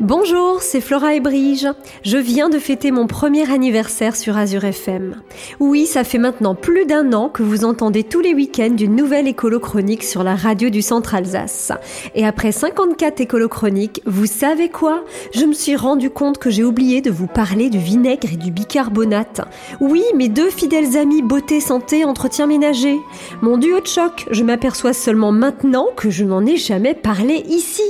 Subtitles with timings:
[0.00, 1.66] Bonjour, c'est Flora et Brige.
[2.02, 5.22] Je viens de fêter mon premier anniversaire sur Azure FM.
[5.58, 9.26] Oui, ça fait maintenant plus d'un an que vous entendez tous les week-ends une nouvelle
[9.26, 11.72] écolo chronique sur la radio du Centre Alsace.
[12.14, 15.02] Et après 54 écolo chroniques, vous savez quoi?
[15.34, 18.50] Je me suis rendu compte que j'ai oublié de vous parler du vinaigre et du
[18.50, 19.40] bicarbonate.
[19.80, 22.98] Oui, mes deux fidèles amis beauté, santé, entretien ménager.
[23.40, 27.82] Mon duo de choc, je m'aperçois seulement maintenant que je n'en ai jamais parlé ici.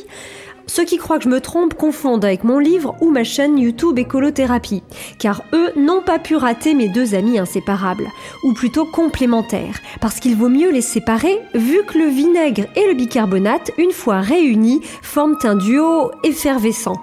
[0.67, 3.99] Ceux qui croient que je me trompe confondent avec mon livre ou ma chaîne YouTube
[3.99, 4.83] Écolothérapie,
[5.19, 8.09] car eux n'ont pas pu rater mes deux amis inséparables,
[8.43, 12.95] ou plutôt complémentaires, parce qu'il vaut mieux les séparer vu que le vinaigre et le
[12.95, 16.97] bicarbonate, une fois réunis, forment un duo effervescent.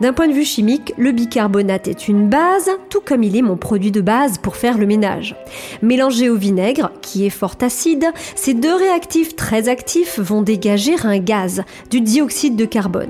[0.00, 3.56] D'un point de vue chimique, le bicarbonate est une base, tout comme il est mon
[3.56, 5.34] produit de base pour faire le ménage.
[5.82, 8.06] Mélangé au vinaigre, qui est fort acide,
[8.36, 13.07] ces deux réactifs très actifs vont dégager un gaz, du dioxyde de carbone.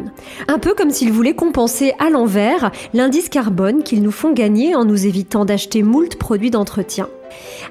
[0.49, 4.85] Un peu comme s'ils voulaient compenser à l'envers l'indice carbone qu'ils nous font gagner en
[4.85, 7.09] nous évitant d'acheter moult produits d'entretien.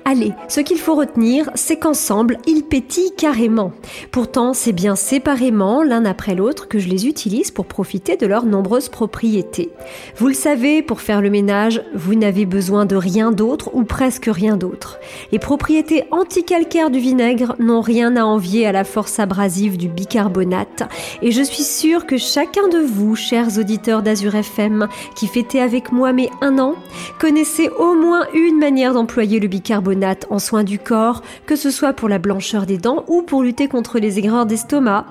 [0.06, 3.72] Allez, ce qu'il faut retenir, c'est qu'ensemble, ils pétillent carrément.
[4.12, 8.46] Pourtant, c'est bien séparément, l'un après l'autre, que je les utilise pour profiter de leurs
[8.46, 9.70] nombreuses propriétés.
[10.18, 14.30] Vous le savez, pour faire le ménage, vous n'avez besoin de rien d'autre ou presque
[14.32, 15.00] rien d'autre.
[15.32, 20.84] Les propriétés anticalcaires du vinaigre n'ont rien à envier à la force abrasive du bicarbonate.
[21.22, 25.92] Et je suis sûre que chacun de vous, chers auditeurs d'Azur FM, qui fêtez avec
[25.92, 26.76] moi mes un an,
[27.20, 31.94] connaissez au moins une manière d'employer le bicarbonate en soins du corps, que ce soit
[31.94, 35.06] pour la blancheur des dents ou pour lutter contre les aigreurs d'estomac.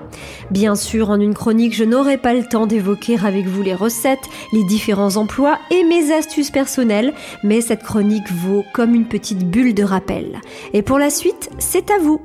[0.51, 4.29] Bien sûr, en une chronique, je n'aurai pas le temps d'évoquer avec vous les recettes,
[4.53, 7.13] les différents emplois et mes astuces personnelles,
[7.43, 10.41] mais cette chronique vaut comme une petite bulle de rappel.
[10.73, 12.21] Et pour la suite, c'est à vous.